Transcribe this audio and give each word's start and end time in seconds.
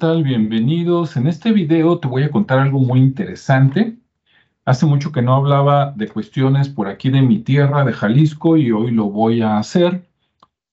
Bienvenidos. 0.00 1.18
En 1.18 1.26
este 1.26 1.52
video 1.52 1.98
te 1.98 2.08
voy 2.08 2.22
a 2.22 2.30
contar 2.30 2.58
algo 2.58 2.78
muy 2.80 3.00
interesante. 3.00 3.98
Hace 4.64 4.86
mucho 4.86 5.12
que 5.12 5.20
no 5.20 5.34
hablaba 5.34 5.92
de 5.94 6.08
cuestiones 6.08 6.70
por 6.70 6.88
aquí 6.88 7.10
de 7.10 7.20
mi 7.20 7.40
tierra, 7.40 7.84
de 7.84 7.92
Jalisco, 7.92 8.56
y 8.56 8.72
hoy 8.72 8.92
lo 8.92 9.10
voy 9.10 9.42
a 9.42 9.58
hacer. 9.58 10.08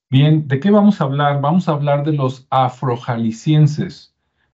Bien, 0.08 0.48
¿de 0.48 0.60
qué 0.60 0.70
vamos 0.70 1.02
a 1.02 1.04
hablar? 1.04 1.42
Vamos 1.42 1.68
a 1.68 1.72
hablar 1.72 2.06
de 2.06 2.14
los 2.14 2.46
afrojaliscienses, 2.48 4.14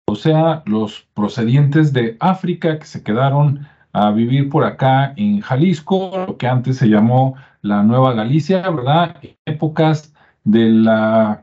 o 0.06 0.14
sea, 0.14 0.62
los 0.66 1.00
procedientes 1.14 1.92
de 1.92 2.16
África 2.20 2.78
que 2.78 2.87
se 2.87 3.02
quedaron 3.02 3.66
a 3.92 4.12
vivir 4.12 4.50
por 4.50 4.62
acá 4.62 5.14
en 5.16 5.40
Jalisco, 5.40 6.26
lo 6.28 6.37
que 6.37 6.46
antes 6.46 6.76
se 6.76 6.87
llamó 6.87 7.34
la 7.60 7.82
Nueva 7.82 8.12
Galicia, 8.12 8.70
¿verdad? 8.70 9.16
épocas 9.46 10.14
de 10.45 10.70
la, 10.70 11.42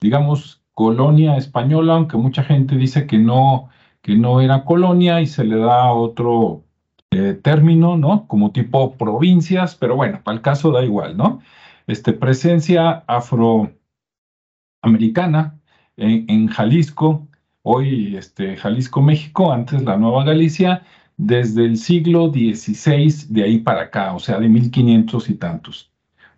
digamos, 0.00 0.63
colonia 0.74 1.36
española, 1.36 1.94
aunque 1.94 2.16
mucha 2.16 2.42
gente 2.44 2.76
dice 2.76 3.06
que 3.06 3.18
no, 3.18 3.68
que 4.02 4.16
no 4.16 4.40
era 4.40 4.64
colonia 4.64 5.20
y 5.20 5.26
se 5.26 5.44
le 5.44 5.56
da 5.58 5.92
otro 5.92 6.64
eh, 7.10 7.38
término, 7.42 7.96
¿no? 7.96 8.26
Como 8.26 8.52
tipo 8.52 8.96
provincias, 8.96 9.76
pero 9.76 9.96
bueno, 9.96 10.20
para 10.24 10.36
el 10.36 10.42
caso 10.42 10.72
da 10.72 10.84
igual, 10.84 11.16
¿no? 11.16 11.40
Este, 11.86 12.12
presencia 12.12 13.04
afroamericana 13.06 15.60
en, 15.96 16.48
Jalisco, 16.48 17.28
hoy 17.62 18.16
este, 18.16 18.56
Jalisco, 18.56 19.00
México, 19.02 19.52
antes 19.52 19.82
la 19.84 19.96
Nueva 19.96 20.24
Galicia, 20.24 20.82
desde 21.16 21.64
el 21.64 21.76
siglo 21.76 22.32
XVI 22.32 23.26
de 23.28 23.44
ahí 23.44 23.58
para 23.58 23.82
acá, 23.82 24.14
o 24.14 24.18
sea, 24.18 24.38
de 24.40 24.48
1500 24.48 25.30
y 25.30 25.34
tantos. 25.34 25.92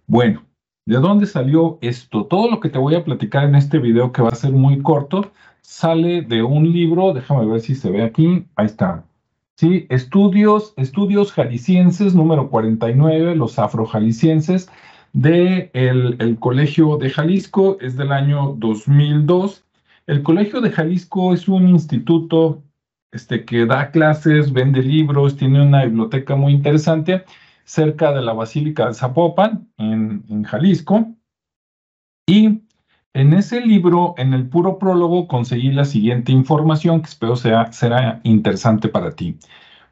Bueno, 0.06 0.45
¿de 0.86 0.96
dónde 0.98 1.26
salió 1.26 1.78
esto? 1.82 2.26
Todo 2.26 2.50
lo 2.50 2.60
que 2.60 2.70
te 2.70 2.78
voy 2.78 2.94
a 2.94 3.04
platicar 3.04 3.44
en 3.44 3.56
este 3.56 3.78
video, 3.78 4.12
que 4.12 4.22
va 4.22 4.30
a 4.30 4.34
ser 4.34 4.52
muy 4.52 4.80
corto, 4.82 5.32
sale 5.60 6.22
de 6.22 6.42
un 6.42 6.72
libro, 6.72 7.12
déjame 7.12 7.44
ver 7.46 7.60
si 7.60 7.74
se 7.74 7.90
ve 7.90 8.02
aquí, 8.04 8.46
ahí 8.54 8.66
está. 8.66 9.04
Sí, 9.56 9.86
estudios, 9.90 10.74
estudios 10.76 11.32
jaliscienses 11.32 12.14
número 12.14 12.50
49, 12.50 13.34
los 13.36 13.58
afrojaliscienses, 13.58 14.70
del 15.12 15.70
de 15.72 16.16
el 16.18 16.38
Colegio 16.38 16.98
de 16.98 17.10
Jalisco, 17.10 17.78
es 17.80 17.96
del 17.96 18.12
año 18.12 18.54
2002. 18.58 19.64
El 20.06 20.22
Colegio 20.22 20.60
de 20.60 20.70
Jalisco 20.70 21.34
es 21.34 21.48
un 21.48 21.68
instituto 21.68 22.62
este, 23.12 23.44
que 23.44 23.66
da 23.66 23.90
clases, 23.90 24.52
vende 24.52 24.82
libros, 24.82 25.36
tiene 25.36 25.62
una 25.62 25.84
biblioteca 25.84 26.36
muy 26.36 26.52
interesante 26.52 27.24
cerca 27.66 28.12
de 28.12 28.22
la 28.22 28.32
Basílica 28.32 28.86
de 28.86 28.94
Zapopan, 28.94 29.68
en, 29.76 30.44
Jalisco. 30.44 31.12
Y 32.26 32.62
en 33.12 33.32
ese 33.34 33.60
libro, 33.60 34.14
en 34.16 34.32
el 34.32 34.48
puro 34.48 34.78
prólogo, 34.78 35.26
conseguí 35.26 35.72
la 35.72 35.84
siguiente 35.84 36.32
información 36.32 37.00
que 37.00 37.08
espero 37.08 37.36
sea, 37.36 37.72
será 37.72 38.20
interesante 38.22 38.88
para 38.88 39.14
ti. 39.14 39.36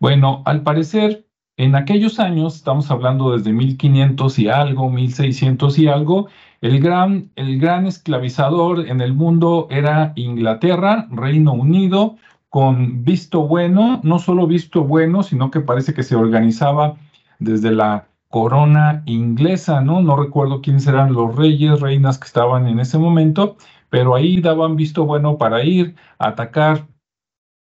Bueno, 0.00 0.42
al 0.46 0.62
parecer, 0.62 1.26
en 1.56 1.74
aquellos 1.74 2.20
años, 2.20 2.56
estamos 2.56 2.90
hablando 2.90 3.36
desde 3.36 3.52
1500 3.52 4.38
y 4.38 4.48
algo, 4.48 4.88
1600 4.90 5.78
y 5.78 5.88
algo, 5.88 6.28
el 6.60 6.80
gran, 6.80 7.30
el 7.34 7.58
gran 7.58 7.86
esclavizador 7.86 8.88
en 8.88 9.00
el 9.00 9.14
mundo 9.14 9.66
era 9.70 10.12
Inglaterra, 10.16 11.08
Reino 11.10 11.52
Unido, 11.52 12.16
con 12.48 13.04
visto 13.04 13.48
bueno, 13.48 14.00
no 14.04 14.20
solo 14.20 14.46
visto 14.46 14.84
bueno, 14.84 15.24
sino 15.24 15.50
que 15.50 15.60
parece 15.60 15.92
que 15.92 16.04
se 16.04 16.14
organizaba 16.14 16.96
desde 17.44 17.70
la 17.70 18.08
corona 18.28 19.04
inglesa, 19.06 19.80
¿no? 19.80 20.00
No 20.00 20.16
recuerdo 20.16 20.60
quiénes 20.60 20.86
eran 20.88 21.12
los 21.12 21.36
reyes, 21.36 21.80
reinas 21.80 22.18
que 22.18 22.26
estaban 22.26 22.66
en 22.66 22.80
ese 22.80 22.98
momento, 22.98 23.56
pero 23.90 24.16
ahí 24.16 24.40
daban 24.40 24.74
visto 24.74 25.04
bueno 25.04 25.38
para 25.38 25.62
ir 25.62 25.94
a 26.18 26.30
atacar 26.30 26.88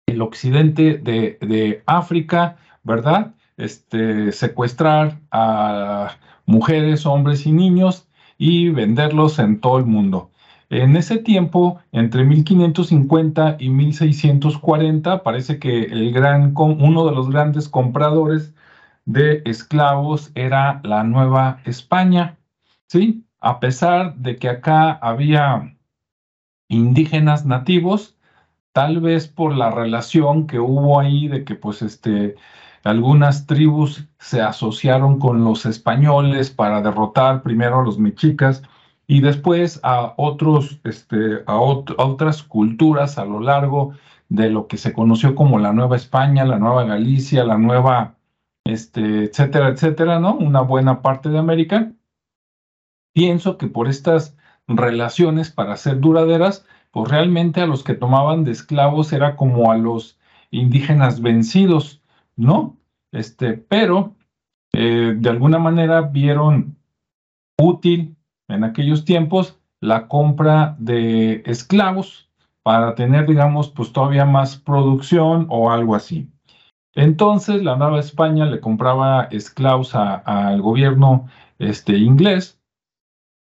el 0.07 0.21
occidente 0.21 0.95
de, 0.97 1.83
África, 1.85 2.57
¿verdad? 2.83 3.33
Este, 3.55 4.31
secuestrar 4.33 5.19
a 5.31 6.17
mujeres, 6.45 7.05
hombres 7.05 7.45
y 7.45 7.51
niños 7.51 8.07
y 8.37 8.69
venderlos 8.69 9.39
en 9.39 9.61
todo 9.61 9.77
el 9.77 9.85
mundo. 9.85 10.31
En 10.69 10.97
ese 10.97 11.17
tiempo, 11.17 11.79
entre 11.93 12.25
1550 12.25 13.55
y 13.59 13.69
1640, 13.69 15.23
parece 15.23 15.59
que 15.59 15.83
el 15.83 16.11
gran, 16.11 16.53
uno 16.57 17.05
de 17.05 17.13
los 17.13 17.29
grandes 17.29 17.69
compradores 17.69 18.53
de 19.07 19.41
esclavos 19.45 20.31
era 20.35 20.81
la 20.83 21.03
Nueva 21.03 21.61
España, 21.65 22.37
¿sí? 22.87 23.25
A 23.39 23.59
pesar 23.59 24.15
de 24.17 24.35
que 24.35 24.49
acá 24.49 24.91
había 24.91 25.77
indígenas 26.67 27.45
nativos, 27.45 28.17
tal 28.73 28.99
vez 29.01 29.27
por 29.27 29.55
la 29.55 29.71
relación 29.71 30.45
que 30.45 30.59
hubo 30.59 30.99
ahí 30.99 31.27
de 31.29 31.45
que 31.45 31.55
pues 31.55 31.81
este 31.81 32.35
algunas 32.83 33.47
tribus 33.47 34.07
se 34.19 34.41
asociaron 34.41 35.19
con 35.19 35.43
los 35.43 35.65
españoles 35.65 36.51
para 36.51 36.81
derrotar 36.81 37.41
primero 37.43 37.79
a 37.79 37.83
los 37.83 37.99
mexicas 37.99 38.63
y 39.07 39.21
después 39.21 39.79
a, 39.83 40.13
otros, 40.17 40.79
este, 40.83 41.43
a, 41.47 41.59
otras 41.59 42.43
culturas 42.43 43.17
a 43.17 43.25
lo 43.25 43.39
largo 43.39 43.93
de 44.29 44.49
lo 44.49 44.67
que 44.67 44.77
se 44.77 44.93
conoció 44.93 45.33
como 45.33 45.59
la 45.59 45.71
Nueva 45.73 45.95
España, 45.95 46.45
la 46.45 46.59
Nueva 46.59 46.83
Galicia, 46.83 47.45
la 47.45 47.57
Nueva, 47.57 48.16
este, 48.67 49.25
etcétera, 49.25 49.69
etcétera, 49.69 50.19
¿no? 50.19 50.35
Una 50.35 50.61
buena 50.61 51.01
parte 51.01 51.29
de 51.29 51.37
América. 51.37 51.91
Pienso 53.13 53.57
que 53.57 53.67
por 53.67 53.87
estas 53.87 54.37
relaciones, 54.67 55.49
para 55.49 55.77
ser 55.77 55.99
duraderas, 55.99 56.65
pues 56.91 57.09
realmente 57.09 57.61
a 57.61 57.67
los 57.67 57.83
que 57.83 57.93
tomaban 57.93 58.43
de 58.43 58.51
esclavos 58.51 59.13
era 59.13 59.35
como 59.35 59.71
a 59.71 59.77
los 59.77 60.19
indígenas 60.51 61.21
vencidos, 61.21 62.01
¿no? 62.35 62.77
Este, 63.11 63.53
pero 63.53 64.15
eh, 64.73 65.15
de 65.17 65.29
alguna 65.29 65.59
manera 65.59 66.01
vieron 66.01 66.77
útil 67.59 68.15
en 68.47 68.63
aquellos 68.63 69.05
tiempos 69.05 69.57
la 69.79 70.07
compra 70.07 70.75
de 70.79 71.43
esclavos 71.45 72.29
para 72.63 72.95
tener, 72.95 73.27
digamos, 73.27 73.69
pues 73.69 73.93
todavía 73.93 74.25
más 74.25 74.57
producción 74.57 75.47
o 75.49 75.71
algo 75.71 75.95
así. 75.95 76.29
Entonces, 76.97 77.63
la 77.63 77.75
Nueva 77.75 77.99
España 77.99 78.47
le 78.47 78.59
compraba 78.59 79.25
esclavos 79.25 79.93
al 79.93 80.59
gobierno 80.63 81.27
este, 81.59 81.95
inglés 81.95 82.59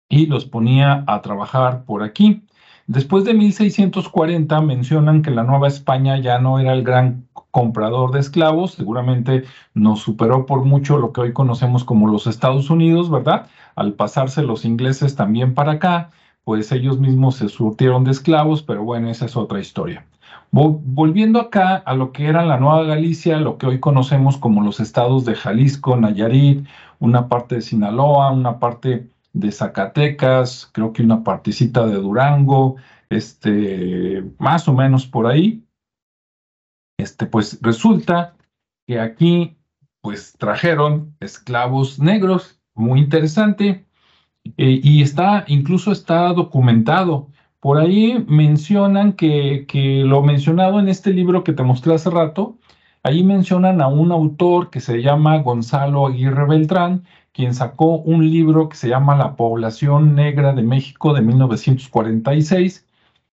y 0.09 0.25
los 0.25 0.47
ponía 0.47 1.05
a 1.07 1.21
trabajar 1.21 1.85
por 1.85 2.03
aquí. 2.03 2.47
Después 2.87 3.25
de 3.25 3.35
1640 3.35 4.63
mencionan 4.63 5.21
que 5.21 5.31
la 5.31 5.43
Nueva 5.43 5.69
España 5.69 6.19
ya 6.19 6.39
no 6.39 6.59
era 6.59 6.73
el 6.73 6.85
gran 6.85 7.29
comprador 7.51 8.13
de 8.13 8.21
esclavos, 8.21 8.73
seguramente 8.73 9.45
nos 9.75 10.01
superó 10.01 10.47
por 10.47 10.65
mucho 10.65 10.97
lo 10.97 11.13
que 11.13 11.21
hoy 11.21 11.33
conocemos 11.35 11.85
como 11.85 12.09
los 12.09 12.27
Estados 12.27 12.71
Unidos, 12.71 13.11
¿verdad? 13.11 13.49
Al 13.77 13.93
pasarse 13.93 14.43
los 14.43 14.65
ingleses 14.65 15.17
también 15.17 15.53
para 15.53 15.73
acá, 15.73 16.11
pues 16.45 16.73
ellos 16.73 16.99
mismos 16.99 17.37
se 17.37 17.51
surtieron 17.51 18.05
de 18.05 18.13
esclavos, 18.13 18.63
pero 18.63 18.85
bueno, 18.85 19.11
esa 19.11 19.27
es 19.27 19.37
otra 19.37 19.61
historia. 19.61 20.07
Volviendo 20.57 21.41
acá 21.41 21.77
a 21.77 21.95
lo 21.95 22.13
que 22.13 22.27
era 22.27 22.45
la 22.45 22.59
Nueva 22.59 22.85
Galicia, 22.85 23.39
lo 23.41 23.59
que 23.59 23.67
hoy 23.67 23.81
conocemos 23.81 24.37
como 24.39 24.63
los 24.63 24.79
estados 24.79 25.25
de 25.25 25.35
Jalisco, 25.35 25.97
Nayarit, 25.97 26.67
una 27.01 27.29
parte 27.29 27.57
de 27.57 27.63
Sinaloa, 27.63 28.31
una 28.31 28.61
parte 28.61 29.11
de 29.33 29.51
Zacatecas, 29.51 30.71
creo 30.73 30.93
que 30.93 31.03
una 31.03 31.25
partecita 31.25 31.87
de 31.87 31.97
Durango, 31.97 32.77
este, 33.11 34.25
más 34.39 34.69
o 34.69 34.75
menos 34.75 35.07
por 35.07 35.27
ahí 35.27 35.65
este, 36.99 37.27
pues 37.27 37.59
resulta 37.61 38.37
que 38.87 39.01
aquí 39.01 39.57
pues 40.01 40.35
trajeron 40.39 41.15
esclavos 41.21 41.99
negros, 41.99 42.61
muy 42.75 43.01
interesante, 43.01 43.87
eh, 44.57 44.81
y 44.83 45.03
está, 45.03 45.45
incluso 45.49 45.93
está 45.93 46.33
documentado. 46.33 47.29
Por 47.65 47.79
ahí 47.79 48.23
mencionan 48.29 49.15
que, 49.15 49.65
lo 50.05 50.23
mencionado 50.23 50.79
en 50.81 50.89
este 50.91 51.15
libro 51.15 51.45
que 51.45 51.55
te 51.55 51.63
mostré 51.63 51.95
hace 51.95 52.11
rato, 52.11 52.59
ahí 53.03 53.25
mencionan 53.25 53.81
a 53.81 53.89
un 53.89 54.13
autor 54.13 54.69
que 54.69 54.81
se 54.81 55.01
llama 55.01 55.39
Gonzalo 55.39 56.07
Aguirre 56.07 56.47
Beltrán, 56.47 57.05
quien 57.33 57.55
sacó 57.55 57.97
un 57.97 58.31
libro 58.31 58.69
que 58.69 58.77
se 58.77 58.91
llama 58.91 59.17
La 59.17 59.35
población 59.35 60.15
negra 60.15 60.53
de 60.53 60.63
México 60.63 61.15
de 61.15 61.23
1946, 61.23 62.87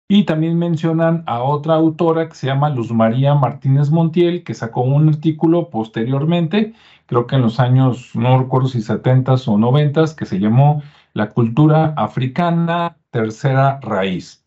y 0.07 0.23
también 0.23 0.57
mencionan 0.57 1.23
a 1.27 1.43
otra 1.43 1.75
autora 1.75 2.29
que 2.29 2.35
se 2.35 2.47
llama 2.47 2.69
Luz 2.69 2.93
María 2.93 3.35
Martínez 3.35 3.91
Montiel, 3.91 4.45
que 4.45 4.53
sacó 4.53 4.83
un 4.83 5.09
artículo 5.09 5.69
posteriormente, 5.69 6.73
creo 7.05 7.27
que 7.27 7.35
en 7.35 7.41
los 7.41 7.59
años, 7.59 8.15
no 8.15 8.39
recuerdo 8.39 8.69
si 8.69 8.81
70 8.81 9.33
o 9.47 9.57
90, 9.57 10.05
que 10.15 10.25
se 10.25 10.39
llamó 10.39 10.81
La 11.13 11.29
cultura 11.29 11.93
africana, 11.97 12.97
tercera 13.11 13.79
raíz. 13.81 14.45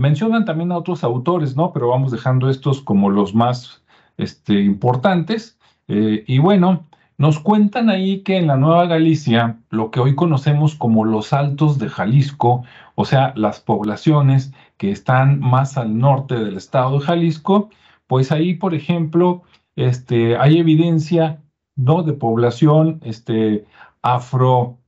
Mencionan 0.00 0.44
también 0.44 0.72
a 0.72 0.78
otros 0.78 1.04
autores, 1.04 1.56
¿no? 1.56 1.72
Pero 1.72 1.88
vamos 1.88 2.10
dejando 2.10 2.48
estos 2.48 2.80
como 2.80 3.08
los 3.10 3.34
más 3.34 3.82
este, 4.16 4.60
importantes. 4.60 5.58
Eh, 5.88 6.24
y 6.26 6.38
bueno, 6.38 6.86
Nos 7.22 7.38
cuentan 7.38 7.88
ahí 7.88 8.22
que 8.24 8.36
en 8.36 8.48
la 8.48 8.56
Nueva 8.56 8.86
Galicia, 8.86 9.58
lo 9.70 9.92
que 9.92 10.00
hoy 10.00 10.16
conocemos 10.16 10.74
como 10.74 11.04
los 11.04 11.32
Altos 11.32 11.78
de 11.78 11.88
Jalisco, 11.88 12.64
o 12.96 13.04
sea, 13.04 13.32
las 13.36 13.60
poblaciones 13.60 14.52
que 14.76 14.90
están 14.90 15.38
más 15.38 15.76
al 15.76 15.98
norte 15.98 16.34
del 16.34 16.56
estado 16.56 16.98
de 16.98 17.04
Jalisco, 17.04 17.70
pues 18.08 18.32
ahí, 18.32 18.54
por 18.54 18.74
ejemplo, 18.74 19.42
este, 19.76 20.36
hay 20.36 20.58
evidencia 20.58 21.40
¿no? 21.76 22.02
de 22.02 22.14
población 22.14 22.98
este, 23.04 23.66
afro 24.02 24.78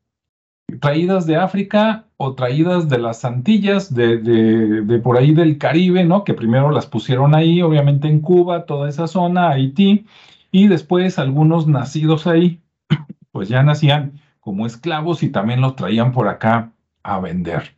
traídas 0.80 1.26
de 1.26 1.36
África 1.36 2.06
o 2.16 2.34
traídas 2.34 2.88
de 2.88 2.98
las 2.98 3.24
Antillas, 3.24 3.92
de, 3.94 4.18
de, 4.18 4.98
por 4.98 5.16
ahí 5.16 5.34
del 5.34 5.58
Caribe, 5.58 6.04
¿no? 6.04 6.24
Que 6.24 6.34
primero 6.34 6.70
las 6.70 6.86
pusieron 6.86 7.34
ahí, 7.34 7.62
obviamente 7.62 8.08
en 8.08 8.20
Cuba, 8.20 8.66
toda 8.66 8.88
esa 8.88 9.06
zona, 9.06 9.50
Haití, 9.50 10.06
y 10.50 10.68
después 10.68 11.18
algunos 11.18 11.66
nacidos 11.66 12.26
ahí, 12.26 12.60
pues 13.32 13.48
ya 13.48 13.62
nacían 13.62 14.20
como 14.40 14.66
esclavos 14.66 15.22
y 15.22 15.30
también 15.30 15.60
los 15.60 15.76
traían 15.76 16.12
por 16.12 16.28
acá 16.28 16.72
a 17.02 17.18
vender. 17.20 17.76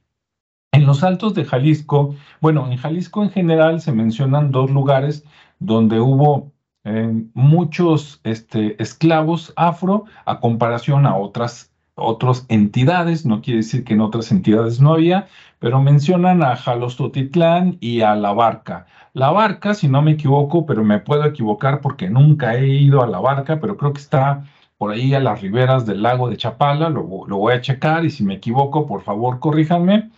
En 0.72 0.84
los 0.84 1.02
altos 1.02 1.34
de 1.34 1.44
Jalisco, 1.44 2.14
bueno, 2.40 2.70
en 2.70 2.76
Jalisco 2.76 3.22
en 3.22 3.30
general 3.30 3.80
se 3.80 3.92
mencionan 3.92 4.50
dos 4.50 4.70
lugares 4.70 5.24
donde 5.58 6.00
hubo 6.00 6.52
eh, 6.84 7.24
muchos 7.34 8.20
este, 8.24 8.80
esclavos 8.82 9.52
afro 9.56 10.04
a 10.26 10.40
comparación 10.40 11.06
a 11.06 11.16
otras 11.16 11.72
otras 11.96 12.46
entidades, 12.48 13.26
no 13.26 13.40
quiere 13.40 13.58
decir 13.58 13.82
que 13.84 13.94
en 13.94 14.02
otras 14.02 14.30
entidades 14.30 14.80
no 14.80 14.94
había, 14.94 15.28
pero 15.58 15.80
mencionan 15.80 16.42
a 16.42 16.54
Jalostotitlán 16.56 17.78
y 17.80 18.02
a 18.02 18.14
La 18.14 18.32
Barca. 18.32 18.86
La 19.14 19.30
Barca, 19.30 19.74
si 19.74 19.88
no 19.88 20.02
me 20.02 20.12
equivoco, 20.12 20.66
pero 20.66 20.84
me 20.84 21.00
puedo 21.00 21.24
equivocar 21.24 21.80
porque 21.80 22.10
nunca 22.10 22.54
he 22.54 22.68
ido 22.68 23.02
a 23.02 23.06
La 23.06 23.18
Barca, 23.18 23.60
pero 23.60 23.76
creo 23.78 23.94
que 23.94 24.00
está 24.00 24.44
por 24.76 24.92
ahí 24.92 25.14
a 25.14 25.20
las 25.20 25.40
riberas 25.40 25.86
del 25.86 26.02
lago 26.02 26.28
de 26.28 26.36
Chapala, 26.36 26.90
lo, 26.90 27.02
voy 27.04 27.54
a 27.54 27.62
checar 27.62 28.04
y 28.04 28.10
si 28.10 28.24
me 28.24 28.34
equivoco, 28.34 28.86
por 28.86 29.02
favor, 29.02 29.40
corríjanme. 29.40 30.10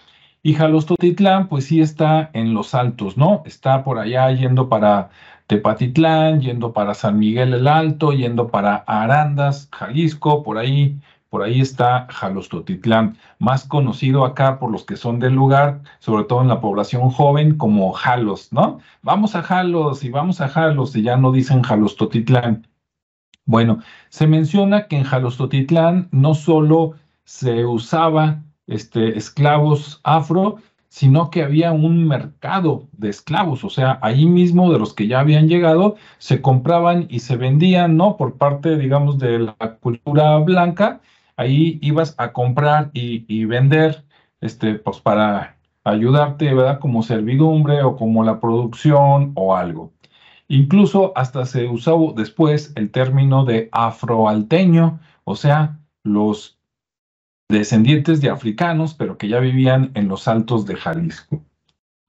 Y 0.42 0.54
Jalostotitlán, 0.54 1.48
pues 1.48 1.66
sí 1.66 1.80
está 1.80 2.30
en 2.32 2.54
los 2.54 2.74
altos, 2.74 3.16
¿no? 3.16 3.42
Está 3.46 3.84
por 3.84 3.98
allá 4.00 4.30
yendo 4.32 4.68
para 4.68 5.10
Tepatitlán, 5.46 6.40
yendo 6.40 6.72
para 6.72 6.94
San 6.94 7.18
Miguel 7.18 7.54
el 7.54 7.68
Alto, 7.68 8.12
yendo 8.12 8.48
para 8.48 8.76
Arandas, 8.86 9.68
Jalisco, 9.72 10.42
por 10.42 10.58
ahí 10.58 10.98
por 11.30 11.42
ahí 11.42 11.60
está 11.60 12.06
Jalostotitlán, 12.10 13.18
más 13.38 13.64
conocido 13.64 14.24
acá 14.24 14.58
por 14.58 14.70
los 14.70 14.84
que 14.84 14.96
son 14.96 15.18
del 15.18 15.34
lugar, 15.34 15.82
sobre 15.98 16.24
todo 16.24 16.40
en 16.40 16.48
la 16.48 16.60
población 16.60 17.10
joven, 17.10 17.56
como 17.56 17.92
Jalos, 17.92 18.52
¿no? 18.52 18.80
Vamos 19.02 19.36
a 19.36 19.42
Jalos 19.42 20.04
y 20.04 20.10
vamos 20.10 20.40
a 20.40 20.48
Jalos 20.48 20.96
y 20.96 21.02
ya 21.02 21.16
no 21.16 21.32
dicen 21.32 21.62
Jalostotitlán. 21.62 22.66
Bueno, 23.44 23.80
se 24.10 24.26
menciona 24.26 24.88
que 24.88 24.96
en 24.96 25.04
Jalostotitlán 25.04 26.08
no 26.12 26.34
solo 26.34 26.94
se 27.24 27.66
usaba 27.66 28.42
este, 28.66 29.16
esclavos 29.16 30.00
afro, 30.04 30.56
sino 30.88 31.30
que 31.30 31.42
había 31.42 31.72
un 31.72 32.08
mercado 32.08 32.88
de 32.92 33.10
esclavos, 33.10 33.62
o 33.64 33.70
sea, 33.70 33.98
ahí 34.02 34.26
mismo 34.26 34.72
de 34.72 34.78
los 34.78 34.94
que 34.94 35.06
ya 35.06 35.20
habían 35.20 35.48
llegado, 35.48 35.96
se 36.18 36.40
compraban 36.40 37.06
y 37.10 37.20
se 37.20 37.36
vendían, 37.36 37.96
¿no? 37.96 38.16
Por 38.16 38.36
parte, 38.36 38.76
digamos, 38.76 39.18
de 39.18 39.38
la 39.38 39.54
cultura 39.80 40.38
blanca, 40.38 41.00
ahí 41.38 41.78
ibas 41.80 42.14
a 42.18 42.32
comprar 42.32 42.90
y, 42.92 43.44
vender, 43.46 44.04
este, 44.42 44.74
pues 44.74 45.00
para 45.00 45.56
ayudarte, 45.84 46.52
¿verdad? 46.52 46.80
Como 46.80 47.02
servidumbre 47.02 47.82
o 47.82 47.96
como 47.96 48.24
la 48.24 48.40
producción 48.40 49.32
o 49.36 49.56
algo. 49.56 49.92
Incluso 50.48 51.12
hasta 51.16 51.46
se 51.46 51.68
usó 51.68 52.12
después 52.16 52.72
el 52.74 52.90
término 52.90 53.44
de 53.44 53.68
afroalteño, 53.72 54.98
o 55.24 55.36
sea, 55.36 55.78
los 56.02 56.58
descendientes 57.48 58.20
de 58.20 58.30
africanos, 58.30 58.94
pero 58.94 59.16
que 59.16 59.28
ya 59.28 59.38
vivían 59.38 59.92
en 59.94 60.08
los 60.08 60.26
altos 60.26 60.66
de 60.66 60.74
Jalisco. 60.74 61.42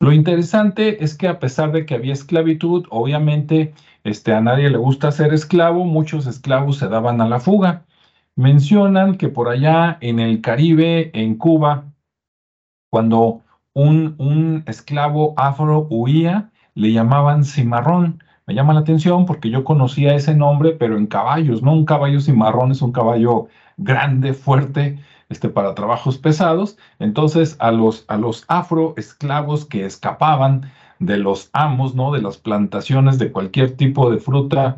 Lo 0.02 0.12
interesante 0.12 1.04
es 1.04 1.16
que 1.16 1.28
a 1.28 1.40
pesar 1.40 1.72
de 1.72 1.86
que 1.86 1.94
había 1.94 2.14
esclavitud, 2.14 2.88
obviamente 2.90 3.74
este, 4.04 4.34
a 4.34 4.42
nadie 4.42 4.70
le 4.70 4.78
gusta 4.78 5.12
ser 5.12 5.34
esclavo, 5.34 5.86
muchos 5.86 6.26
esclavos 6.26 6.78
se 6.78 6.88
daban 6.88 7.22
a 7.22 7.28
la 7.28 7.40
fuga 7.40 7.86
mencionan 8.40 9.18
que 9.18 9.28
por 9.28 9.50
allá 9.50 9.98
en 10.00 10.20
el 10.22 10.40
Caribe, 10.40 11.12
en 11.14 11.36
Cuba, 11.36 11.92
cuando 12.90 13.42
un, 13.74 14.16
un 14.18 14.64
esclavo 14.66 15.34
afro 15.36 15.88
huía, 15.90 16.50
le 16.74 16.94
llamaban 16.94 17.44
cimarrón. 17.44 18.24
Me 18.48 18.54
llama 18.54 18.74
la 18.74 18.80
atención 18.80 19.26
porque 19.26 19.50
yo 19.50 19.66
conocía 19.66 20.16
ese 20.16 20.36
nombre, 20.36 20.72
pero 20.72 20.98
en 20.98 21.08
caballos, 21.08 21.62
¿no? 21.62 21.74
Un 21.74 21.84
caballo 21.84 22.22
cimarrón 22.22 22.72
es 22.72 22.82
un 22.82 22.94
caballo 22.94 23.50
grande, 23.76 24.34
fuerte, 24.34 25.00
este, 25.28 25.50
para 25.50 25.76
trabajos 25.76 26.18
pesados. 26.18 26.78
Entonces, 27.00 27.58
a 27.60 27.72
los, 27.72 28.06
a 28.08 28.16
los 28.16 28.46
afro 28.48 28.94
esclavos 28.96 29.66
que 29.66 29.84
escapaban 29.84 30.72
de 31.00 31.18
los 31.18 31.50
amos, 31.52 31.94
¿no? 31.94 32.14
De 32.14 32.22
las 32.22 32.38
plantaciones 32.38 33.20
de 33.20 33.34
cualquier 33.34 33.76
tipo 33.76 34.10
de 34.10 34.20
fruta, 34.20 34.78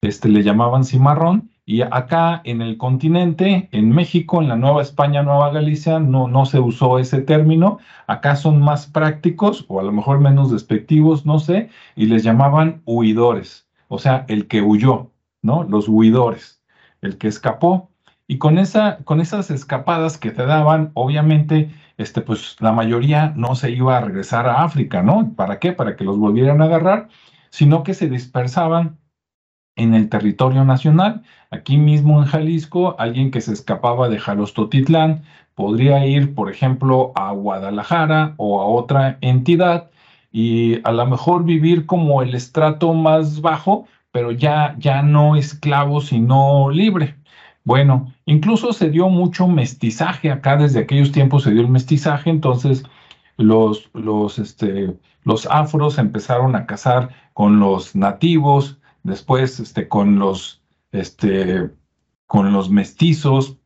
este, 0.00 0.30
le 0.30 0.42
llamaban 0.42 0.84
cimarrón 0.84 1.50
y 1.66 1.80
acá 1.80 2.42
en 2.44 2.60
el 2.60 2.76
continente, 2.76 3.68
en 3.72 3.90
México, 3.90 4.42
en 4.42 4.48
la 4.48 4.56
Nueva 4.56 4.82
España, 4.82 5.22
Nueva 5.22 5.50
Galicia, 5.50 5.98
no, 5.98 6.28
no 6.28 6.44
se 6.44 6.60
usó 6.60 6.98
ese 6.98 7.22
término. 7.22 7.78
Acá 8.06 8.36
son 8.36 8.60
más 8.60 8.86
prácticos 8.86 9.64
o 9.68 9.80
a 9.80 9.82
lo 9.82 9.92
mejor 9.92 10.20
menos 10.20 10.50
despectivos, 10.50 11.24
no 11.24 11.38
sé, 11.38 11.70
y 11.96 12.06
les 12.06 12.22
llamaban 12.22 12.82
huidores, 12.84 13.66
o 13.88 13.98
sea, 13.98 14.26
el 14.28 14.46
que 14.46 14.60
huyó, 14.60 15.10
¿no? 15.40 15.62
Los 15.64 15.88
huidores, 15.88 16.62
el 17.00 17.16
que 17.16 17.28
escapó. 17.28 17.90
Y 18.26 18.38
con, 18.38 18.58
esa, 18.58 18.98
con 19.04 19.20
esas 19.20 19.50
escapadas 19.50 20.18
que 20.18 20.30
te 20.32 20.46
daban, 20.46 20.90
obviamente, 20.94 21.70
este, 21.96 22.20
pues 22.20 22.56
la 22.60 22.72
mayoría 22.72 23.32
no 23.36 23.54
se 23.54 23.70
iba 23.70 23.96
a 23.96 24.00
regresar 24.00 24.46
a 24.48 24.64
África, 24.64 25.02
¿no? 25.02 25.32
¿Para 25.34 25.58
qué? 25.58 25.72
Para 25.72 25.96
que 25.96 26.04
los 26.04 26.18
volvieran 26.18 26.60
a 26.60 26.66
agarrar, 26.66 27.08
sino 27.50 27.82
que 27.84 27.94
se 27.94 28.08
dispersaban 28.08 28.98
en 29.76 29.94
el 29.94 30.08
territorio 30.08 30.64
nacional. 30.64 31.22
Aquí 31.50 31.76
mismo 31.76 32.20
en 32.20 32.26
Jalisco, 32.26 32.96
alguien 32.98 33.30
que 33.30 33.40
se 33.40 33.52
escapaba 33.52 34.08
de 34.08 34.18
Jalostotitlán 34.18 35.22
podría 35.54 36.04
ir, 36.06 36.34
por 36.34 36.50
ejemplo, 36.50 37.12
a 37.14 37.32
Guadalajara 37.32 38.34
o 38.36 38.60
a 38.60 38.66
otra 38.66 39.18
entidad 39.20 39.90
y 40.32 40.80
a 40.84 40.92
lo 40.92 41.06
mejor 41.06 41.44
vivir 41.44 41.86
como 41.86 42.22
el 42.22 42.34
estrato 42.34 42.92
más 42.92 43.40
bajo, 43.40 43.86
pero 44.10 44.32
ya, 44.32 44.74
ya 44.78 45.02
no 45.02 45.36
esclavo, 45.36 46.00
sino 46.00 46.70
libre. 46.70 47.14
Bueno, 47.64 48.12
incluso 48.26 48.72
se 48.72 48.90
dio 48.90 49.08
mucho 49.08 49.48
mestizaje 49.48 50.30
acá, 50.30 50.56
desde 50.56 50.80
aquellos 50.80 51.12
tiempos 51.12 51.44
se 51.44 51.52
dio 51.52 51.62
el 51.62 51.68
mestizaje, 51.68 52.30
entonces 52.30 52.84
los, 53.36 53.90
los, 53.94 54.38
este, 54.38 54.94
los 55.24 55.46
afros 55.46 55.98
empezaron 55.98 56.56
a 56.56 56.66
casar 56.66 57.10
con 57.32 57.60
los 57.60 57.96
nativos, 57.96 58.78
después 59.04 59.60
este, 59.60 59.86
con, 59.86 60.18
los, 60.18 60.60
este, 60.90 61.70
con 62.26 62.52
los 62.52 62.70
mestizos, 62.70 63.58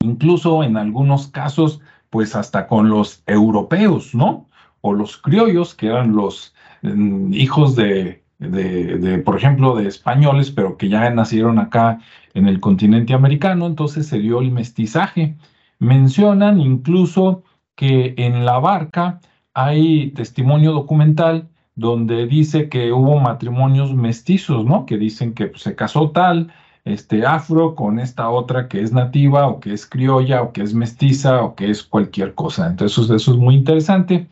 incluso 0.00 0.62
en 0.62 0.76
algunos 0.76 1.26
casos, 1.26 1.80
pues 2.10 2.36
hasta 2.36 2.68
con 2.68 2.88
los 2.88 3.24
europeos, 3.26 4.14
¿no? 4.14 4.48
O 4.82 4.92
los 4.92 5.16
criollos, 5.16 5.74
que 5.74 5.88
eran 5.88 6.14
los 6.14 6.54
mm, 6.82 7.32
hijos 7.34 7.74
de, 7.74 8.22
de, 8.38 8.98
de, 8.98 9.18
por 9.18 9.36
ejemplo, 9.36 9.74
de 9.74 9.88
españoles, 9.88 10.50
pero 10.50 10.76
que 10.76 10.88
ya 10.88 11.08
nacieron 11.10 11.58
acá 11.58 12.00
en 12.34 12.46
el 12.46 12.60
continente 12.60 13.14
americano, 13.14 13.66
entonces 13.66 14.06
se 14.06 14.18
dio 14.18 14.40
el 14.40 14.50
mestizaje. 14.50 15.36
Mencionan 15.78 16.60
incluso 16.60 17.44
que 17.74 18.14
en 18.18 18.44
la 18.44 18.58
barca 18.58 19.20
hay 19.54 20.10
testimonio 20.10 20.72
documental 20.72 21.48
donde 21.82 22.26
dice 22.26 22.70
que 22.70 22.92
hubo 22.92 23.20
matrimonios 23.20 23.94
mestizos, 23.94 24.64
¿no? 24.64 24.86
Que 24.86 24.96
dicen 24.96 25.34
que 25.34 25.48
pues, 25.48 25.62
se 25.62 25.74
casó 25.74 26.10
tal, 26.12 26.52
este 26.84 27.26
afro 27.26 27.74
con 27.74 27.98
esta 27.98 28.30
otra 28.30 28.68
que 28.68 28.80
es 28.80 28.92
nativa 28.92 29.46
o 29.48 29.60
que 29.60 29.72
es 29.74 29.86
criolla 29.86 30.42
o 30.42 30.52
que 30.52 30.62
es 30.62 30.74
mestiza 30.74 31.42
o 31.42 31.54
que 31.54 31.70
es 31.70 31.82
cualquier 31.82 32.34
cosa. 32.34 32.68
Entonces 32.68 33.10
eso 33.10 33.32
es 33.32 33.36
muy 33.36 33.54
interesante. 33.56 34.28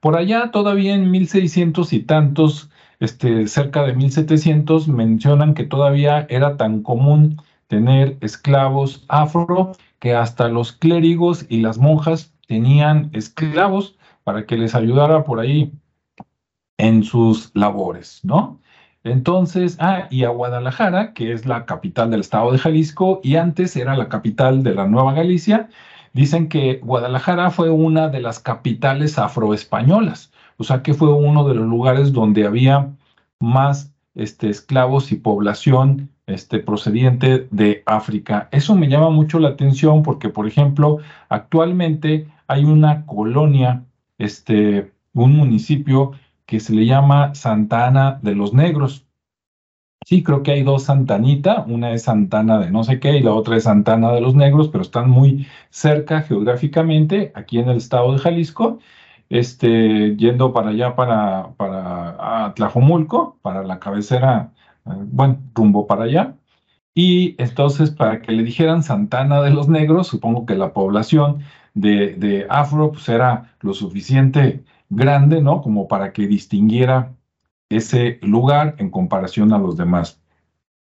Por 0.00 0.16
allá 0.16 0.50
todavía 0.50 0.94
en 0.94 1.10
1600 1.10 1.92
y 1.92 2.00
tantos, 2.00 2.70
este, 3.00 3.46
cerca 3.48 3.84
de 3.84 3.94
1700, 3.94 4.88
mencionan 4.88 5.54
que 5.54 5.64
todavía 5.64 6.26
era 6.28 6.56
tan 6.56 6.82
común 6.82 7.40
tener 7.68 8.16
esclavos 8.20 9.04
afro 9.08 9.72
que 10.00 10.14
hasta 10.14 10.48
los 10.48 10.72
clérigos 10.72 11.46
y 11.48 11.60
las 11.60 11.78
monjas 11.78 12.32
tenían 12.46 13.10
esclavos 13.12 13.96
para 14.24 14.46
que 14.46 14.56
les 14.56 14.74
ayudara 14.74 15.24
por 15.24 15.40
ahí 15.40 15.72
en 16.78 17.02
sus 17.04 17.50
labores, 17.54 18.20
¿no? 18.22 18.60
Entonces, 19.04 19.76
ah, 19.80 20.08
y 20.10 20.24
a 20.24 20.30
Guadalajara, 20.30 21.12
que 21.14 21.32
es 21.32 21.46
la 21.46 21.66
capital 21.66 22.10
del 22.10 22.20
estado 22.20 22.52
de 22.52 22.58
Jalisco 22.58 23.20
y 23.22 23.36
antes 23.36 23.76
era 23.76 23.96
la 23.96 24.08
capital 24.08 24.62
de 24.62 24.74
la 24.74 24.86
Nueva 24.86 25.12
Galicia, 25.12 25.68
dicen 26.12 26.48
que 26.48 26.80
Guadalajara 26.82 27.50
fue 27.50 27.70
una 27.70 28.08
de 28.08 28.20
las 28.20 28.40
capitales 28.40 29.18
afroespañolas, 29.18 30.32
o 30.56 30.64
sea 30.64 30.82
que 30.82 30.94
fue 30.94 31.12
uno 31.12 31.46
de 31.48 31.54
los 31.54 31.66
lugares 31.66 32.12
donde 32.12 32.46
había 32.46 32.90
más 33.40 33.92
este, 34.14 34.50
esclavos 34.50 35.12
y 35.12 35.16
población 35.16 36.10
este, 36.26 36.58
procediente 36.58 37.46
de 37.50 37.82
África. 37.86 38.48
Eso 38.50 38.74
me 38.74 38.88
llama 38.88 39.10
mucho 39.10 39.38
la 39.38 39.50
atención 39.50 40.02
porque, 40.02 40.28
por 40.28 40.46
ejemplo, 40.46 40.98
actualmente 41.28 42.28
hay 42.48 42.64
una 42.64 43.06
colonia, 43.06 43.84
este, 44.18 44.92
un 45.14 45.36
municipio 45.36 46.12
que 46.48 46.60
se 46.60 46.74
le 46.74 46.86
llama 46.86 47.34
Santa 47.34 47.86
Ana 47.86 48.20
de 48.22 48.34
los 48.34 48.54
Negros. 48.54 49.06
Sí, 50.06 50.22
creo 50.22 50.42
que 50.42 50.52
hay 50.52 50.62
dos 50.62 50.84
Santanita, 50.84 51.64
una 51.68 51.92
es 51.92 52.04
Santana 52.04 52.58
de 52.58 52.70
no 52.70 52.84
sé 52.84 52.98
qué 53.00 53.18
y 53.18 53.22
la 53.22 53.34
otra 53.34 53.56
es 53.56 53.64
Santana 53.64 54.12
de 54.12 54.22
los 54.22 54.34
Negros, 54.34 54.68
pero 54.68 54.82
están 54.82 55.10
muy 55.10 55.46
cerca 55.70 56.22
geográficamente, 56.22 57.32
aquí 57.34 57.58
en 57.58 57.68
el 57.68 57.76
estado 57.76 58.12
de 58.12 58.18
Jalisco, 58.18 58.78
este, 59.28 60.16
yendo 60.16 60.54
para 60.54 60.70
allá, 60.70 60.96
para, 60.96 61.52
para 61.58 62.54
Tlajomulco, 62.54 63.38
para 63.42 63.62
la 63.64 63.78
cabecera, 63.78 64.52
eh, 64.86 64.90
bueno, 65.12 65.38
rumbo 65.54 65.86
para 65.86 66.04
allá. 66.04 66.34
Y 66.94 67.36
entonces, 67.42 67.90
para 67.90 68.22
que 68.22 68.32
le 68.32 68.42
dijeran 68.42 68.82
Santana 68.82 69.42
de 69.42 69.50
los 69.50 69.68
Negros, 69.68 70.08
supongo 70.08 70.46
que 70.46 70.56
la 70.56 70.72
población 70.72 71.40
de, 71.74 72.14
de 72.16 72.46
Afro 72.50 72.92
pues 72.92 73.08
era 73.10 73.54
lo 73.60 73.74
suficiente 73.74 74.64
grande, 74.90 75.40
¿no? 75.42 75.62
Como 75.62 75.88
para 75.88 76.12
que 76.12 76.26
distinguiera 76.26 77.14
ese 77.68 78.18
lugar 78.22 78.74
en 78.78 78.90
comparación 78.90 79.52
a 79.52 79.58
los 79.58 79.76
demás. 79.76 80.20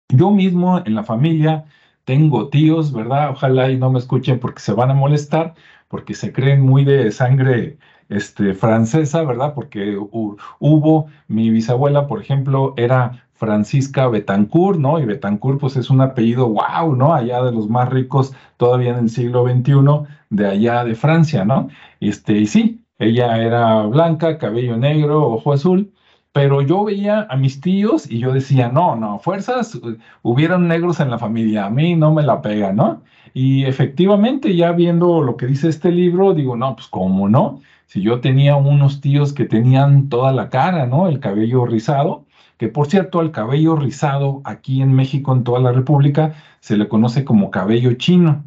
Yo 0.09 0.31
mismo 0.31 0.79
en 0.85 0.95
la 0.95 1.03
familia 1.03 1.65
tengo 2.05 2.49
tíos, 2.49 2.93
¿verdad? 2.93 3.31
Ojalá 3.31 3.69
y 3.69 3.77
no 3.77 3.91
me 3.91 3.99
escuchen 3.99 4.39
porque 4.39 4.61
se 4.61 4.73
van 4.73 4.91
a 4.91 4.93
molestar, 4.93 5.55
porque 5.89 6.13
se 6.13 6.31
creen 6.31 6.61
muy 6.61 6.85
de 6.85 7.11
sangre 7.11 7.77
este, 8.09 8.53
francesa, 8.53 9.23
¿verdad? 9.23 9.53
Porque 9.53 9.97
hubo, 9.97 11.07
mi 11.27 11.49
bisabuela, 11.49 12.07
por 12.07 12.21
ejemplo, 12.21 12.73
era 12.77 13.25
Francisca 13.33 14.07
Betancourt, 14.07 14.79
¿no? 14.79 14.99
Y 14.99 15.05
Betancourt, 15.05 15.59
pues 15.59 15.75
es 15.75 15.89
un 15.89 15.99
apellido, 16.01 16.47
wow, 16.47 16.95
¿no? 16.95 17.13
Allá 17.13 17.43
de 17.43 17.51
los 17.51 17.69
más 17.69 17.89
ricos 17.89 18.33
todavía 18.55 18.91
en 18.91 18.99
el 18.99 19.09
siglo 19.09 19.45
XXI, 19.45 20.07
de 20.29 20.47
allá 20.47 20.85
de 20.85 20.95
Francia, 20.95 21.43
¿no? 21.43 21.67
Este, 21.99 22.37
y 22.37 22.47
sí, 22.47 22.85
ella 22.99 23.41
era 23.41 23.83
blanca, 23.83 24.37
cabello 24.37 24.77
negro, 24.77 25.27
ojo 25.27 25.53
azul, 25.53 25.93
pero 26.31 26.61
yo 26.61 26.83
veía 26.83 27.25
a 27.29 27.35
mis 27.35 27.61
tíos 27.61 28.09
y 28.09 28.19
yo 28.19 28.33
decía, 28.33 28.69
no, 28.69 28.95
no, 28.95 29.19
fuerzas, 29.19 29.79
hubieron 30.21 30.67
negros 30.67 30.99
en 30.99 31.09
la 31.09 31.17
familia, 31.19 31.65
a 31.65 31.69
mí 31.69 31.95
no 31.95 32.13
me 32.13 32.23
la 32.23 32.41
pega, 32.41 32.73
¿no? 32.73 33.03
Y 33.33 33.65
efectivamente, 33.65 34.55
ya 34.55 34.71
viendo 34.71 35.21
lo 35.21 35.37
que 35.37 35.47
dice 35.47 35.69
este 35.69 35.91
libro, 35.91 36.33
digo, 36.33 36.55
no, 36.55 36.75
pues 36.75 36.87
cómo 36.87 37.29
no, 37.29 37.61
si 37.87 38.01
yo 38.01 38.19
tenía 38.21 38.55
unos 38.55 39.01
tíos 39.01 39.33
que 39.33 39.45
tenían 39.45 40.09
toda 40.09 40.31
la 40.33 40.49
cara, 40.49 40.85
¿no? 40.87 41.07
El 41.07 41.19
cabello 41.19 41.65
rizado, 41.65 42.25
que 42.57 42.67
por 42.67 42.87
cierto, 42.87 43.19
al 43.19 43.31
cabello 43.31 43.75
rizado 43.75 44.41
aquí 44.43 44.81
en 44.81 44.93
México, 44.93 45.33
en 45.33 45.43
toda 45.43 45.59
la 45.59 45.71
República, 45.71 46.35
se 46.59 46.77
le 46.77 46.87
conoce 46.87 47.23
como 47.25 47.51
cabello 47.51 47.93
chino. 47.93 48.43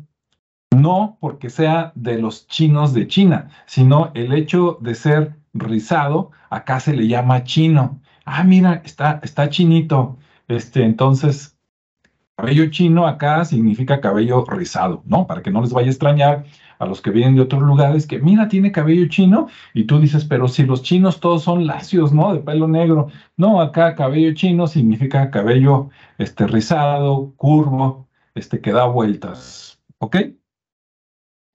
No 0.77 1.19
porque 1.21 1.51
sea 1.51 1.93
de 1.95 2.19
los 2.19 2.47
chinos 2.47 2.95
de 2.95 3.09
China, 3.09 3.49
sino 3.67 4.13
el 4.15 4.33
hecho 4.33 4.79
de 4.81 4.95
ser 4.95 5.37
rizado, 5.53 6.31
acá 6.49 6.81
se 6.81 6.95
le 6.95 7.09
llama 7.09 7.45
chino. 7.45 8.01
Ah, 8.25 8.45
mira, 8.45 8.83
está, 8.85 9.21
está 9.23 9.49
chinito. 9.51 10.19
Este, 10.49 10.85
entonces, 10.85 11.59
cabello 12.37 12.71
chino 12.71 13.07
acá 13.07 13.45
significa 13.45 14.01
cabello 14.01 14.45
rizado, 14.47 15.03
¿no? 15.07 15.27
Para 15.27 15.43
que 15.43 15.51
no 15.51 15.61
les 15.61 15.73
vaya 15.73 15.89
a 15.89 15.91
extrañar 15.91 16.45
a 16.79 16.87
los 16.87 17.03
que 17.03 17.11
vienen 17.11 17.35
de 17.35 17.43
otros 17.43 17.63
lugares 17.63 18.07
que, 18.07 18.19
mira, 18.21 18.49
tiene 18.49 18.73
cabello 18.73 19.07
chino, 19.09 19.49
y 19.75 19.85
tú 19.85 20.01
dices, 20.01 20.25
pero 20.25 20.49
si 20.49 20.65
los 20.65 20.83
chinos 20.83 21.21
todos 21.21 21.43
son 21.43 21.67
lacios, 21.67 22.13
¿no? 22.13 22.33
De 22.33 22.41
pelo 22.41 22.69
negro. 22.69 23.09
No, 23.37 23.61
acá 23.61 23.95
cabello 23.95 24.35
chino 24.35 24.67
significa 24.67 25.31
cabello 25.31 25.91
este, 26.19 26.47
rizado, 26.47 27.35
curvo, 27.37 28.09
este, 28.35 28.61
que 28.61 28.73
da 28.73 28.87
vueltas, 28.87 29.79
¿ok? 29.99 30.17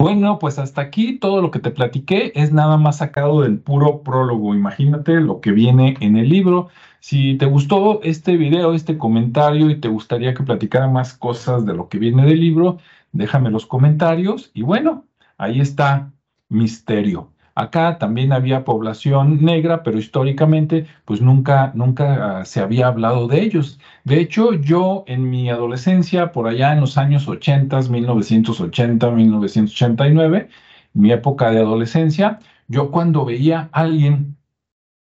Bueno, 0.05 0.37
pues 0.37 0.59
hasta 0.59 0.81
aquí 0.81 1.17
todo 1.17 1.41
lo 1.41 1.49
que 1.49 1.57
te 1.57 1.71
platiqué 1.71 2.31
es 2.35 2.53
nada 2.53 2.77
más 2.77 2.97
sacado 2.97 3.41
del 3.41 3.57
puro 3.57 4.03
prólogo. 4.03 4.53
Imagínate 4.53 5.19
lo 5.19 5.41
que 5.41 5.51
viene 5.51 5.97
en 5.99 6.15
el 6.15 6.29
libro. 6.29 6.69
Si 6.99 7.39
te 7.39 7.47
gustó 7.47 8.03
este 8.03 8.37
video, 8.37 8.75
este 8.75 8.99
comentario 8.99 9.71
y 9.71 9.79
te 9.79 9.87
gustaría 9.87 10.35
que 10.35 10.43
platicara 10.43 10.87
más 10.87 11.15
cosas 11.15 11.65
de 11.65 11.73
lo 11.73 11.89
que 11.89 11.97
viene 11.97 12.23
del 12.23 12.39
libro, 12.39 12.77
déjame 13.13 13.49
los 13.49 13.65
comentarios 13.65 14.51
y 14.53 14.61
bueno, 14.61 15.05
ahí 15.39 15.59
está 15.59 16.13
Misterio. 16.49 17.31
Acá 17.55 17.97
también 17.97 18.33
había 18.33 18.65
población 18.65 19.43
negra, 19.43 19.81
pero 19.81 19.97
históricamente 19.97 20.87
pues 21.05 21.21
nunca, 21.21 21.71
nunca 21.73 22.39
ah, 22.41 22.45
se 22.45 22.59
había 22.59 22.87
hablado 22.87 23.27
de 23.29 23.41
ellos. 23.41 23.79
De 24.03 24.19
hecho, 24.19 24.53
yo 24.53 25.05
en 25.07 25.29
mi 25.29 25.49
adolescencia, 25.49 26.33
por 26.33 26.47
allá 26.47 26.73
en 26.73 26.81
los 26.81 26.97
años 26.97 27.27
80, 27.29 27.81
1980, 27.83 29.09
1989, 29.09 30.49
mi 30.93 31.11
época 31.11 31.51
de 31.51 31.59
adolescencia, 31.59 32.39
yo 32.67 32.91
cuando 32.91 33.23
veía 33.25 33.69
a 33.71 33.81
alguien 33.81 34.35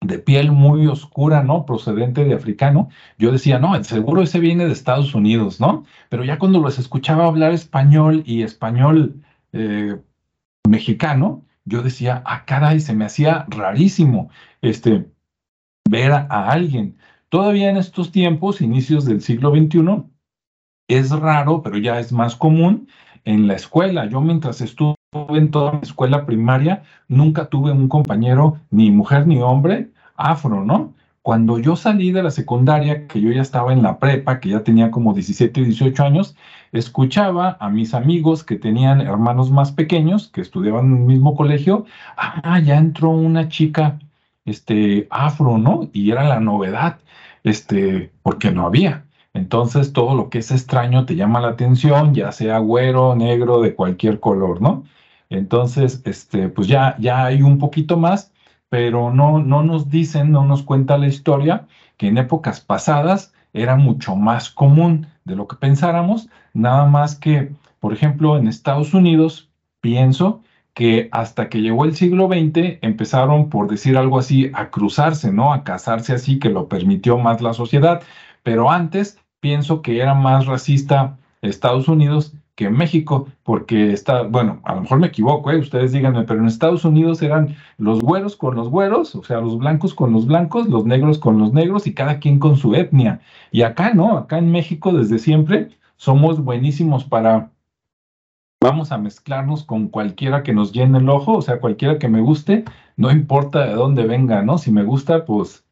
de 0.01 0.19
piel 0.19 0.53
muy 0.53 0.87
oscura, 0.87 1.43
¿no? 1.43 1.67
Procedente 1.67 2.25
de 2.25 2.35
africano, 2.35 2.89
yo 3.19 3.33
decía, 3.33 3.59
no, 3.59 3.83
seguro 3.85 4.23
ese 4.23 4.41
viene 4.41 4.65
de 4.67 4.73
Estados 4.73 5.15
Unidos, 5.15 5.61
¿no? 5.61 5.85
Pero 6.09 6.25
ya 6.25 6.39
cuando 6.39 6.61
los 6.61 6.79
escuchaba 6.79 7.27
hablar 7.27 7.53
español 7.53 8.23
y 8.25 8.43
español 8.43 9.23
eh, 9.53 9.97
mexicano, 10.67 11.45
yo 11.69 11.83
decía, 11.83 12.23
ah, 12.27 12.45
caray, 12.45 12.81
se 12.81 12.95
me 12.95 13.05
hacía 13.05 13.47
rarísimo 13.49 14.31
este, 14.63 15.11
ver 15.89 16.13
a, 16.13 16.49
alguien. 16.51 16.99
Todavía 17.29 17.71
en 17.71 17.77
estos 17.77 18.11
tiempos, 18.11 18.61
inicios 18.61 19.05
del 19.05 19.21
siglo 19.21 19.51
XXI, 19.51 20.05
es 20.89 21.11
raro, 21.11 21.63
pero 21.63 21.79
ya 21.79 22.01
es 22.01 22.13
más 22.13 22.35
común 22.37 22.89
en 23.25 23.47
la 23.47 23.55
escuela. 23.55 24.07
Yo 24.07 24.21
mientras 24.21 24.61
estuve 24.61 24.97
en 25.13 25.51
toda 25.51 25.73
mi 25.73 25.81
escuela 25.83 26.25
primaria, 26.25 26.83
nunca 27.09 27.49
tuve 27.49 27.73
un 27.73 27.89
compañero, 27.89 28.61
ni 28.71 28.91
mujer 28.91 29.27
ni 29.27 29.41
hombre, 29.41 29.91
afro, 30.17 30.65
¿no? 30.65 30.95
Cuando 31.23 31.59
yo 31.59 31.77
salí 31.77 32.13
de 32.13 32.23
la 32.23 32.31
secundaria, 32.31 33.07
que 33.07 33.21
yo 33.21 33.31
ya 33.31 33.43
estaba 33.43 33.73
en 33.73 33.83
la 33.83 33.99
prepa, 33.99 34.41
que 34.41 34.51
ya 34.51 34.65
tenía 34.65 34.91
como 34.91 35.13
17 35.15 35.61
y 35.61 35.65
18 35.65 36.05
años, 36.05 36.37
escuchaba 36.73 37.57
a 37.61 37.69
mis 37.71 37.95
amigos 37.95 38.45
que 38.45 38.57
tenían 38.57 39.01
hermanos 39.01 39.51
más 39.51 39.73
pequeños, 39.73 40.29
que 40.29 40.41
estudiaban 40.41 40.87
en 40.87 40.99
el 40.99 41.05
mismo 41.05 41.37
colegio, 41.37 41.87
ah, 42.17 42.61
ya 42.61 42.77
entró 42.79 43.11
una 43.11 43.49
chica, 43.49 43.99
este, 44.45 45.07
afro, 45.11 45.59
¿no? 45.59 45.91
Y 45.93 46.11
era 46.11 46.25
la 46.25 46.41
novedad, 46.41 46.99
este, 47.45 48.13
porque 48.23 48.51
no 48.51 48.67
había. 48.67 49.05
Entonces 49.35 49.93
todo 49.93 50.15
lo 50.15 50.31
que 50.31 50.39
es 50.39 50.51
extraño 50.51 51.05
te 51.07 51.15
llama 51.17 51.41
la 51.41 51.49
atención, 51.49 52.15
ya 52.15 52.33
sea 52.33 52.59
güero, 52.59 53.15
negro, 53.15 53.61
de 53.61 53.75
cualquier 53.75 54.21
color, 54.21 54.61
¿no? 54.63 54.85
Entonces, 55.31 56.03
este, 56.05 56.49
pues 56.49 56.69
ya, 56.69 56.97
ya 56.99 57.27
hay 57.27 57.43
un 57.43 57.59
poquito 57.59 57.97
más, 57.97 58.33
pero 58.69 59.13
no, 59.13 59.39
no 59.39 59.63
nos 59.63 59.89
dicen, 59.89 60.33
no 60.33 60.45
nos 60.45 60.63
cuenta 60.63 60.99
la 60.99 61.07
historia 61.07 61.67
que 61.97 62.09
en 62.09 62.19
épocas 62.19 62.61
pasadas 62.61 63.33
era 63.53 63.77
mucho 63.77 64.15
más 64.17 64.51
común 64.51 65.07
de 65.25 65.37
lo 65.37 65.47
que 65.47 65.57
pensáramos, 65.57 66.29
nada 66.53 66.87
más 66.87 67.17
que, 67.17 67.53
por 67.81 67.93
ejemplo, 67.93 68.37
en 68.37 68.47
Estados 68.47 68.95
Unidos, 68.95 69.49
pienso 69.81 70.43
que 70.75 71.09
hasta 71.11 71.49
que 71.49 71.61
llegó 71.61 71.85
el 71.85 71.97
siglo 71.97 72.29
XX 72.29 72.79
empezaron, 72.83 73.49
por 73.49 73.69
decir 73.69 73.97
algo 73.97 74.19
así, 74.19 74.51
a 74.55 74.71
cruzarse, 74.71 75.33
¿no? 75.33 75.53
A 75.53 75.65
casarse 75.65 76.13
así, 76.13 76.39
que 76.39 76.51
lo 76.51 76.69
permitió 76.69 77.19
más 77.19 77.41
la 77.41 77.53
sociedad, 77.53 78.03
pero 78.43 78.71
antes 78.71 79.19
pienso 79.41 79.83
que 79.83 80.01
era 80.01 80.15
más 80.15 80.47
racista 80.47 81.19
Estados 81.43 81.89
Unidos 81.89 82.35
que 82.59 82.71
México, 82.71 83.29
porque 83.45 83.93
está, 83.93 84.23
bueno, 84.23 84.61
a 84.65 84.75
lo 84.75 84.81
mejor 84.81 84.99
me 84.99 85.07
equivoco, 85.07 85.53
¿eh? 85.53 85.59
ustedes 85.59 85.93
díganme, 85.93 86.25
pero 86.25 86.41
en 86.41 86.49
Estados 86.49 86.85
Unidos 86.85 87.23
eran 87.23 87.55
los 87.77 88.01
güeros 88.01 88.35
con 88.35 88.57
los 88.57 88.69
güeros, 88.69 89.15
o 89.15 89.23
sea, 89.23 89.41
los 89.41 89.57
blancos 89.59 89.95
con 89.95 90.13
los 90.13 90.27
blancos, 90.27 90.69
los 90.69 90.85
negros 90.85 91.21
con 91.21 91.39
los 91.39 91.53
negros 91.53 91.87
y 91.87 91.95
cada 91.95 92.19
quien 92.19 92.41
con 92.41 92.57
su 92.57 92.75
etnia. 92.75 93.21
Y 93.53 93.63
acá 93.63 93.95
no, 93.95 94.19
acá 94.19 94.39
en 94.39 94.51
México 94.51 94.93
desde 94.93 95.21
siempre 95.21 95.69
somos 95.95 96.43
buenísimos 96.43 97.05
para, 97.05 97.53
vamos 98.61 98.91
a 98.91 98.99
mezclarnos 98.99 99.63
con 99.63 99.87
cualquiera 99.87 100.43
que 100.43 100.53
nos 100.53 100.73
llene 100.73 100.99
el 100.99 101.09
ojo, 101.11 101.35
o 101.35 101.43
sea, 101.43 101.61
cualquiera 101.61 102.01
que 102.01 102.09
me 102.09 102.21
guste, 102.21 102.65
no 102.97 103.13
importa 103.13 103.67
de 103.67 103.75
dónde 103.75 104.05
venga, 104.05 104.43
¿no? 104.43 104.59
Si 104.59 104.73
me 104.73 104.83
gusta, 104.83 105.25
pues 105.25 105.65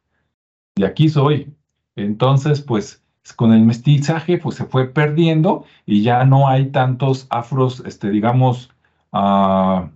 de 0.77 0.85
aquí 0.85 1.09
soy. 1.09 1.53
Entonces, 1.97 2.61
pues 2.61 3.03
con 3.33 3.53
el 3.53 3.61
mestizaje 3.63 4.37
pues 4.37 4.55
se 4.55 4.65
fue 4.65 4.87
perdiendo 4.87 5.65
y 5.85 6.01
ya 6.03 6.25
no 6.25 6.47
hay 6.47 6.67
tantos 6.71 7.27
afros, 7.29 7.83
este, 7.85 8.09
digamos, 8.09 8.71
uh, 9.13 9.89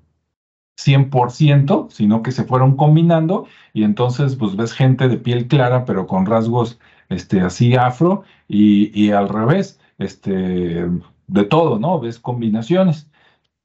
100%, 0.78 1.90
sino 1.90 2.24
que 2.24 2.32
se 2.32 2.44
fueron 2.44 2.76
combinando 2.76 3.48
y 3.74 3.84
entonces 3.84 4.36
pues 4.36 4.56
ves 4.56 4.74
gente 4.74 5.08
de 5.08 5.18
piel 5.18 5.48
clara 5.48 5.86
pero 5.86 6.08
con 6.08 6.26
rasgos 6.26 6.80
este, 7.10 7.42
así 7.42 7.76
afro 7.76 8.24
y, 8.48 8.92
y 9.00 9.12
al 9.12 9.30
revés, 9.30 9.80
este, 10.00 10.88
de 11.28 11.44
todo, 11.46 11.80
¿no? 11.80 12.00
Ves 12.00 12.20
combinaciones. 12.20 13.10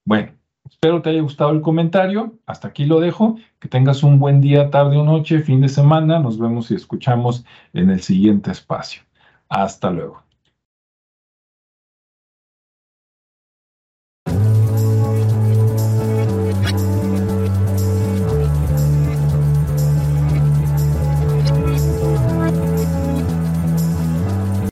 Bueno, 0.05 0.33
espero 0.71 1.03
te 1.03 1.11
haya 1.11 1.23
gustado 1.23 1.51
el 1.53 1.61
comentario, 1.61 2.35
hasta 2.47 2.69
aquí 2.69 2.85
lo 2.87 3.01
dejo, 3.01 3.37
que 3.59 3.69
tengas 3.69 4.03
un 4.03 4.19
buen 4.19 4.41
día, 4.41 4.71
tarde 4.71 4.97
o 4.97 5.05
noche, 5.05 5.41
fin 5.41 5.61
de 5.61 5.69
semana, 5.69 6.19
nos 6.19 6.39
vemos 6.39 6.71
y 6.71 6.75
escuchamos 6.75 7.45
en 7.73 7.91
el 7.91 8.03
siguiente 8.03 8.51
espacio. 8.51 9.06
Hasta 9.49 9.91
luego. 9.91 10.26